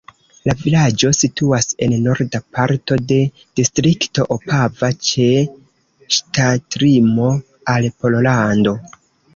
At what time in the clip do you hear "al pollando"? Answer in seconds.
7.77-8.77